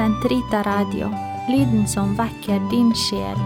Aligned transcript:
Sentrita 0.00 0.62
Radio, 0.64 1.10
lyden 1.52 1.82
som 1.88 2.14
vekker 2.16 2.62
din 2.70 2.88
sjel. 2.96 3.40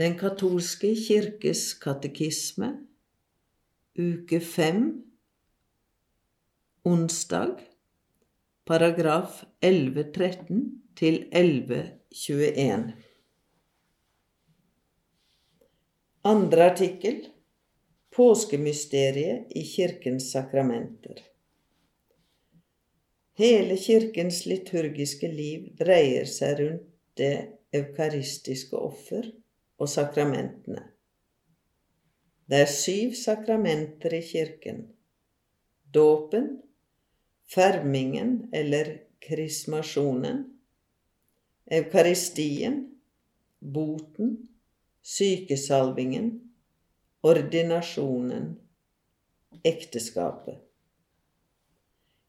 Den 0.00 0.16
katolske 0.16 0.94
kirkes 0.96 1.74
katekisme, 1.82 2.70
uke 4.00 4.40
fem, 4.40 4.80
onsdag, 6.88 7.60
paragraf 8.64 9.44
1113 9.60 10.64
til 10.96 11.20
1121. 11.36 12.96
Andre 16.32 16.70
artikkel 16.72 17.33
Påskemysteriet 18.16 19.46
i 19.50 19.62
Kirkens 19.64 20.32
sakramenter. 20.32 21.20
Hele 23.32 23.76
Kirkens 23.76 24.46
liturgiske 24.46 25.28
liv 25.28 25.64
dreier 25.78 26.28
seg 26.30 26.60
rundt 26.60 26.84
det 27.18 27.32
eukaristiske 27.74 28.78
offer 28.78 29.26
og 29.82 29.90
sakramentene. 29.90 30.84
Det 32.46 32.60
er 32.62 32.70
syv 32.70 33.16
sakramenter 33.18 34.14
i 34.14 34.22
kirken. 34.22 34.80
Dåpen, 35.90 36.60
fermingen 37.50 38.48
eller 38.54 38.94
krismasjonen, 39.26 40.44
eukaristien, 41.66 42.78
boten, 43.58 44.36
sykesalvingen, 45.02 46.43
ordinasjonen, 47.24 48.56
ekteskapet. 49.62 50.58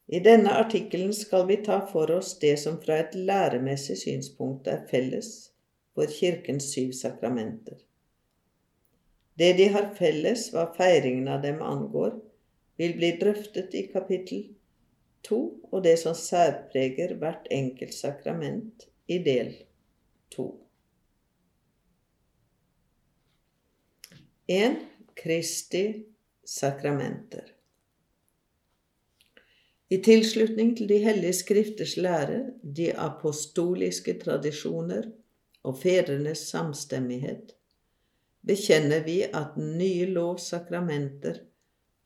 I 0.06 0.20
denne 0.24 0.54
artikkelen 0.56 1.12
skal 1.14 1.44
vi 1.50 1.58
ta 1.66 1.82
for 1.90 2.10
oss 2.14 2.38
det 2.40 2.54
som 2.62 2.78
fra 2.80 2.96
et 3.02 3.18
læremessig 3.18 3.98
synspunkt 4.00 4.70
er 4.72 4.86
felles 4.88 5.28
for 5.92 6.08
Kirkens 6.08 6.70
syv 6.72 6.94
sakramenter. 6.96 7.76
Det 9.36 9.52
de 9.60 9.68
har 9.76 9.92
felles 9.98 10.48
hva 10.54 10.64
feiringen 10.78 11.28
av 11.28 11.44
dem 11.44 11.60
angår, 11.60 12.16
vil 12.80 12.96
bli 12.96 13.12
drøftet 13.20 13.76
i 13.76 13.88
kapittel 13.92 14.46
to 15.28 15.42
og 15.72 15.82
det 15.84 15.98
som 16.00 16.16
særpreger 16.16 17.18
hvert 17.20 17.52
enkelt 17.52 17.92
sakrament 17.92 18.88
i 19.12 19.20
del 19.20 19.52
to. 20.32 20.54
1. 24.48 24.76
Kristi 25.14 26.04
sakramenter. 26.44 27.48
I 29.90 29.96
tilslutning 29.98 30.76
til 30.78 30.86
De 30.88 30.98
hellige 31.02 31.32
skrifters 31.32 31.96
lære, 31.96 32.52
de 32.62 32.92
apostoliske 32.94 34.14
tradisjoner 34.20 35.08
og 35.66 35.80
fedrenes 35.80 36.44
samstemmighet, 36.52 37.56
bekjenner 38.46 39.02
vi 39.02 39.16
at 39.26 39.56
den 39.56 39.74
nye 39.80 40.06
lovs 40.14 40.46
sakramenter 40.54 41.42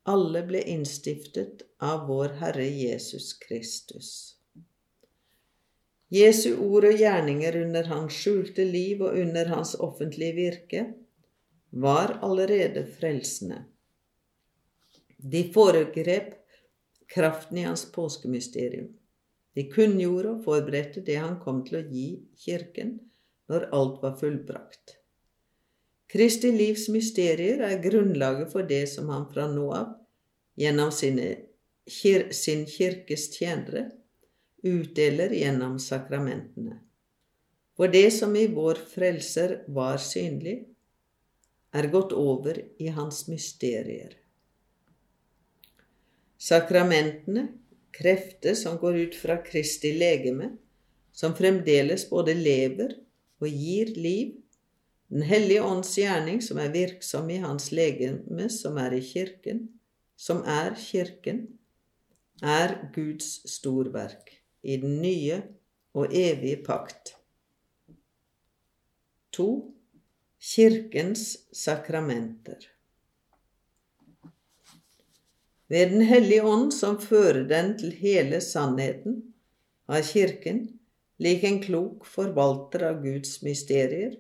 alle 0.09 0.41
ble 0.49 0.65
innstiftet 0.65 1.67
av 1.77 2.09
vår 2.09 2.39
Herre 2.41 2.65
Jesus 2.65 3.35
Kristus. 3.45 4.11
Jesu 6.09 6.57
ord 6.57 6.89
og 6.89 6.97
gjerninger 7.05 7.61
under 7.67 7.93
hans 7.93 8.17
skjulte 8.17 8.65
liv 8.65 9.05
og 9.05 9.21
under 9.27 9.53
hans 9.53 9.77
offentlige 9.77 10.39
virke 10.41 10.87
var 11.71 12.19
allerede 12.23 12.87
frelsende. 12.99 13.65
De 15.17 15.45
foregrep 15.53 16.35
kraften 17.11 17.59
i 17.59 17.63
hans 17.63 17.93
påskemysterium. 17.93 18.89
De 19.55 19.67
kunngjorde 19.71 20.37
og 20.37 20.45
forberedte 20.45 21.03
det 21.05 21.19
han 21.19 21.39
kom 21.43 21.65
til 21.67 21.81
å 21.81 21.87
gi 21.91 22.09
Kirken 22.39 22.97
når 23.51 23.69
alt 23.75 24.03
var 24.03 24.17
fullbrakt. 24.21 24.97
Kristi 26.11 26.51
livs 26.55 26.89
mysterier 26.91 27.63
er 27.67 27.83
grunnlaget 27.83 28.51
for 28.51 28.67
det 28.67 28.85
som 28.91 29.11
han 29.15 29.29
fra 29.31 29.47
nå 29.51 29.67
av, 29.75 29.93
gjennom 30.59 30.91
sine, 30.95 31.29
sin 31.87 32.65
kirkes 32.67 33.29
tjenere, 33.37 33.89
utdeler 34.67 35.35
gjennom 35.35 35.79
sakramentene. 35.83 36.81
For 37.79 37.91
det 37.91 38.11
som 38.13 38.35
i 38.37 38.49
vår 38.51 38.83
Frelser 38.91 39.61
var 39.73 40.03
synlig, 40.03 40.65
er 41.73 41.87
gått 41.93 42.13
over 42.13 42.59
i 42.79 42.89
hans 42.95 43.27
mysterier. 43.29 44.17
Sakramentene, 46.41 47.49
krefter 47.91 48.55
som 48.57 48.79
går 48.81 48.97
ut 48.97 49.17
fra 49.19 49.37
Kristi 49.45 49.93
legeme, 49.99 50.55
som 51.13 51.35
fremdeles 51.37 52.07
både 52.11 52.35
lever 52.39 52.95
og 53.43 53.49
gir 53.49 53.95
liv, 53.97 54.37
Den 55.11 55.25
hellige 55.27 55.63
ånds 55.67 55.97
gjerning 55.99 56.37
som 56.39 56.61
er 56.63 56.69
virksom 56.71 57.31
i 57.35 57.41
hans 57.43 57.73
legeme, 57.75 58.45
som 58.47 58.77
er 58.79 58.93
i 58.95 59.01
kirken, 59.03 59.65
som 60.15 60.45
er 60.47 60.77
kirken, 60.79 61.41
er 62.39 62.77
Guds 62.95 63.41
storverk 63.51 64.31
i 64.63 64.77
den 64.79 65.01
nye 65.03 65.41
og 65.99 66.15
evige 66.15 66.61
pakt. 66.63 67.17
2. 69.35 69.49
Kirkens 70.43 71.39
sakramenter. 71.53 72.57
Ved 75.69 75.91
Den 75.91 76.01
hellige 76.01 76.43
ånd, 76.43 76.71
som 76.73 76.97
fører 77.01 77.43
den 77.45 77.75
til 77.79 77.91
hele 77.93 78.39
sannheten, 78.41 79.19
har 79.85 80.01
Kirken, 80.01 80.63
lik 81.21 81.45
en 81.45 81.59
klok 81.61 82.07
forvalter 82.09 82.87
av 82.89 83.03
Guds 83.03 83.43
mysterier, 83.45 84.15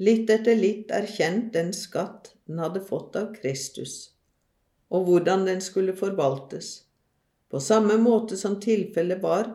litt 0.00 0.32
etter 0.32 0.56
litt 0.56 0.96
erkjent 0.96 1.52
den 1.52 1.74
skatt 1.76 2.32
den 2.48 2.64
hadde 2.64 2.80
fått 2.88 3.20
av 3.20 3.36
Kristus, 3.36 4.14
og 4.88 5.04
hvordan 5.10 5.44
den 5.50 5.60
skulle 5.60 5.92
forvaltes, 5.92 6.72
på 7.52 7.60
samme 7.60 8.00
måte 8.00 8.40
som 8.40 8.56
tilfellet 8.64 9.20
var 9.20 9.52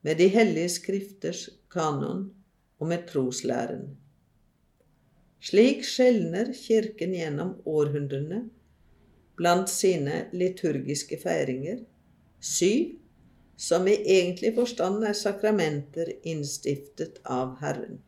med 0.00 0.16
de 0.16 0.32
hellige 0.32 0.78
skrifters 0.80 1.44
kanon 1.68 2.30
og 2.80 2.88
med 2.88 3.04
troslæren. 3.12 3.98
Slik 5.40 5.84
skjelner 5.84 6.52
Kirken 6.56 7.14
gjennom 7.14 7.56
århundrene 7.64 8.44
blant 9.36 9.68
sine 9.70 10.24
liturgiske 10.32 11.18
feiringer 11.20 11.82
syv 12.40 12.96
som 13.56 13.88
i 13.88 13.94
egentlig 14.18 14.52
forstand 14.56 15.04
er 15.04 15.16
sakramenter 15.16 16.10
innstiftet 16.28 17.20
av 17.24 17.56
Herren. 17.60 18.00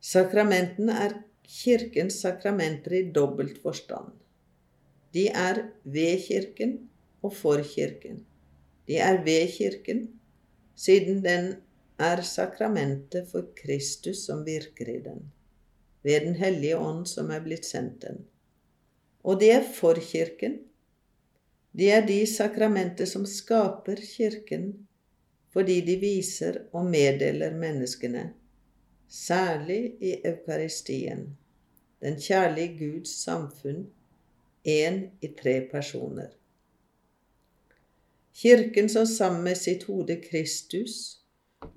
Sakramentene 0.00 0.96
er 1.06 1.16
Kirkens 1.50 2.20
sakramenter 2.22 2.94
i 2.96 3.02
dobbelt 3.12 3.58
forstand. 3.62 4.14
De 5.12 5.26
er 5.28 5.66
ved 5.82 6.22
Kirken 6.24 6.76
og 7.22 7.34
for 7.36 7.60
Kirken. 7.66 8.22
De 8.88 8.96
er 8.96 9.20
ved 9.24 9.50
Kirken, 9.52 10.06
siden 10.76 11.20
den 11.24 11.52
er 12.00 12.22
sakramentet 12.24 13.28
for 13.30 13.50
Kristus 13.56 14.24
som 14.26 14.44
virker 14.46 14.88
i 14.88 14.98
den, 15.04 15.30
ved 16.02 16.26
Den 16.26 16.34
hellige 16.34 16.78
ånd 16.78 17.06
som 17.08 17.30
er 17.30 17.42
blitt 17.44 17.68
sendt 17.68 18.00
den. 18.02 18.24
Og 19.22 19.40
det 19.40 19.50
er 19.52 19.66
for 19.76 20.00
Kirken. 20.00 20.58
Det 21.72 21.90
er 21.92 22.06
de 22.06 22.22
sakramenter 22.26 23.06
som 23.06 23.26
skaper 23.26 24.00
Kirken, 24.00 24.72
fordi 25.52 25.80
de 25.84 25.96
viser 26.00 26.62
og 26.72 26.86
meddeler 26.86 27.54
menneskene, 27.54 28.30
særlig 29.08 29.94
i 30.00 30.16
Eukaristien, 30.24 31.36
den 32.00 32.16
kjærlige 32.16 32.78
Guds 32.78 33.14
samfunn, 33.22 33.88
én 34.64 35.10
i 35.20 35.28
tre 35.42 35.68
personer. 35.70 36.30
Kirken 38.34 38.88
som 38.88 39.06
sammen 39.06 39.44
med 39.44 39.56
sitt 39.56 39.84
hode 39.84 40.16
Kristus 40.30 41.19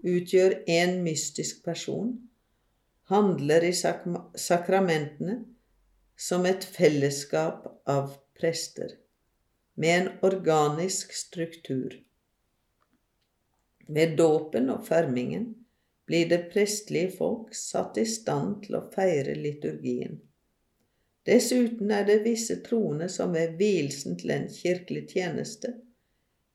utgjør 0.03 0.55
en 0.67 0.99
mystisk 1.03 1.63
person, 1.65 2.13
handler 3.11 3.63
i 3.67 3.73
sak 3.75 4.05
sakramentene 4.39 5.39
som 6.17 6.45
et 6.45 6.63
fellesskap 6.63 7.67
av 7.89 8.15
prester, 8.39 8.95
med 9.75 10.01
en 10.01 10.09
organisk 10.29 11.13
struktur. 11.17 11.95
Ved 13.87 14.15
dåpen 14.17 14.69
og 14.71 14.85
fermingen 14.87 15.49
blir 16.07 16.29
det 16.29 16.45
prestlige 16.53 17.11
folk 17.17 17.55
satt 17.55 17.97
i 17.99 18.05
stand 18.07 18.61
til 18.65 18.79
å 18.79 18.85
feire 18.93 19.35
liturgien. 19.35 20.21
Dessuten 21.27 21.91
er 21.95 22.03
det 22.07 22.21
visse 22.25 22.59
troende 22.63 23.07
som 23.11 23.35
ved 23.35 23.55
vielsen 23.59 24.17
til 24.19 24.33
en 24.35 24.49
kirkelig 24.51 25.07
tjeneste 25.15 25.71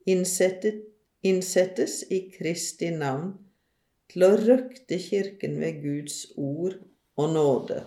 innsettet 0.08 0.84
innsettes 1.22 2.02
i 2.10 2.20
Kristi 2.30 2.90
navn 2.94 3.32
til 4.08 4.24
å 4.24 4.32
røkte 4.40 4.98
Kirken 5.02 5.58
ved 5.60 5.82
Guds 5.82 6.24
ord 6.36 6.78
og 7.18 7.32
nåde. 7.34 7.82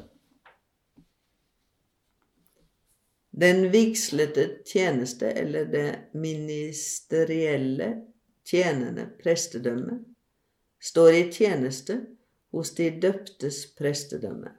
Den 3.32 3.70
vigslete 3.72 4.48
tjeneste, 4.68 5.32
eller 5.32 5.66
det 5.72 5.90
ministerielle 6.14 7.94
tjenende 8.46 9.08
prestedømme, 9.22 10.02
står 10.82 11.14
i 11.16 11.24
tjeneste 11.32 12.02
hos 12.52 12.74
de 12.76 12.90
døptes 13.02 13.64
prestedømme. 13.78 14.52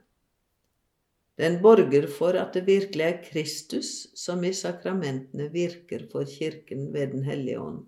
Den 1.37 1.59
borger 1.61 2.07
for 2.09 2.37
at 2.37 2.57
det 2.57 2.65
virkelig 2.65 3.05
er 3.05 3.21
Kristus 3.25 3.93
som 4.17 4.43
i 4.45 4.53
sakramentene 4.53 5.47
virker 5.53 6.05
for 6.11 6.29
Kirken 6.29 6.91
ved 6.93 7.13
Den 7.13 7.23
hellige 7.29 7.61
ånd. 7.61 7.85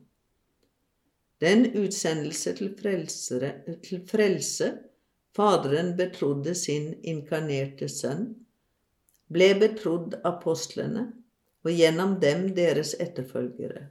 Den 1.44 1.66
utsendelse 1.76 2.54
til, 2.56 2.72
frelsere, 2.80 3.52
til 3.84 4.04
frelse 4.08 4.72
Faderen 5.36 5.98
betrodde 5.98 6.54
sin 6.56 6.94
inkarnerte 7.04 7.90
sønn, 7.92 8.30
ble 9.28 9.50
betrodd 9.60 10.16
apostlene 10.24 11.10
og 11.66 11.74
gjennom 11.76 12.14
dem 12.22 12.48
deres 12.56 12.94
etterfølgere. 13.04 13.90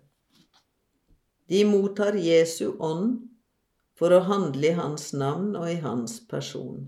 De 1.53 1.61
mottar 1.69 2.17
Jesu 2.17 2.79
ånd 2.81 3.19
for 3.99 4.15
å 4.17 4.23
handle 4.25 4.71
i 4.71 4.79
hans 4.79 5.11
navn 5.13 5.53
og 5.61 5.69
i 5.69 5.77
hans 5.85 6.17
person. 6.31 6.87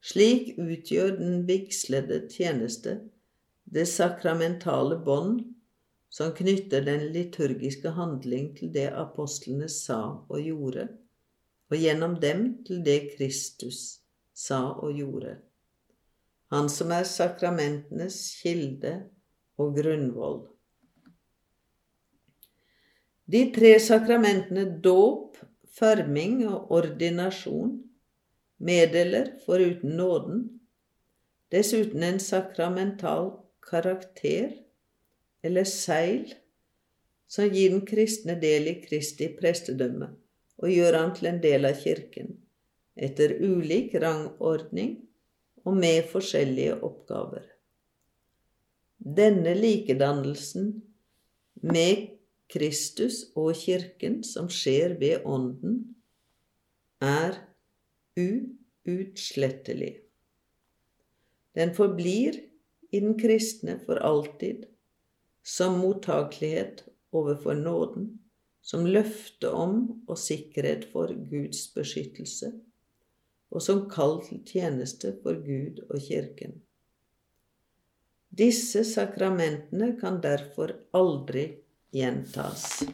Slik 0.00 0.54
utgjør 0.56 1.18
den 1.18 1.42
vigslede 1.50 2.22
tjeneste 2.32 3.02
det 3.68 3.84
sakramentale 3.90 4.96
bånd 5.04 5.42
som 6.10 6.32
knytter 6.34 6.82
den 6.84 7.06
liturgiske 7.14 7.92
handling 7.94 8.50
til 8.56 8.72
det 8.74 8.88
apostlene 8.98 9.68
sa 9.70 10.00
og 10.26 10.40
gjorde, 10.42 10.88
og 11.70 11.78
gjennom 11.78 12.16
dem 12.22 12.46
til 12.66 12.82
det 12.86 13.14
Kristus 13.14 14.00
sa 14.34 14.60
og 14.72 14.98
gjorde. 14.98 15.36
Han 16.50 16.66
som 16.68 16.90
er 16.90 17.06
sakramentenes 17.06 18.18
kilde 18.42 18.96
og 19.60 19.76
grunnvoll. 19.78 20.40
De 23.30 23.44
tre 23.54 23.76
sakramentene 23.78 24.64
dåp, 24.82 25.38
farming 25.78 26.42
og 26.50 26.72
ordinasjon 26.74 27.76
meddeler 28.58 29.36
foruten 29.44 29.94
nåden 29.94 30.40
dessuten 31.54 32.02
en 32.02 32.18
sakramental 32.22 33.30
karakter 33.70 34.50
eller 35.42 35.66
seil 35.68 36.32
som 37.30 37.48
gir 37.48 37.70
den 37.72 37.84
kristne 37.86 38.36
del 38.40 38.68
i 38.70 38.76
Kristi 38.82 39.30
prestedømme 39.36 40.10
og 40.60 40.72
gjør 40.72 40.98
han 40.98 41.14
til 41.16 41.30
en 41.30 41.40
del 41.40 41.64
av 41.68 41.78
Kirken, 41.80 42.34
etter 42.96 43.38
ulik 43.40 43.94
rangordning 44.02 44.96
og 45.64 45.76
med 45.78 46.04
forskjellige 46.10 46.76
oppgaver. 46.84 47.46
Denne 49.00 49.54
likedannelsen 49.56 50.74
med 51.64 52.10
Kristus 52.50 53.22
og 53.38 53.54
Kirken 53.56 54.20
som 54.26 54.50
skjer 54.52 54.98
ved 55.00 55.24
Ånden, 55.24 55.80
er 57.00 57.38
uutslettelig. 58.20 59.94
Den 61.56 61.72
forblir 61.74 62.36
i 62.92 63.00
den 63.00 63.16
kristne 63.18 63.78
for 63.86 64.02
alltid 64.04 64.66
som 65.42 65.78
mottakelighet 65.78 66.84
overfor 67.12 67.54
nåden, 67.54 68.18
som 68.62 68.86
løfte 68.86 69.50
om 69.50 70.02
og 70.06 70.18
sikkerhet 70.18 70.88
for 70.92 71.12
Guds 71.30 71.64
beskyttelse, 71.74 72.52
og 73.50 73.62
som 73.64 73.86
kall 73.90 74.20
til 74.26 74.42
tjeneste 74.46 75.14
for 75.22 75.40
Gud 75.42 75.80
og 75.88 75.98
Kirken. 76.04 76.60
Disse 78.30 78.84
sakramentene 78.86 79.96
kan 79.98 80.20
derfor 80.22 80.76
aldri 80.94 81.48
gjentas. 81.90 82.84